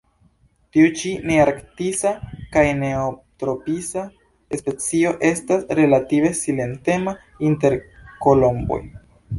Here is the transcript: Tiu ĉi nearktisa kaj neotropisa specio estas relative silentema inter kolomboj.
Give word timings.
Tiu 0.75 0.85
ĉi 1.01 1.11
nearktisa 1.31 2.13
kaj 2.55 2.63
neotropisa 2.79 4.07
specio 4.63 5.13
estas 5.33 5.71
relative 5.83 6.35
silentema 6.43 7.17
inter 7.53 7.79
kolomboj. 8.27 8.83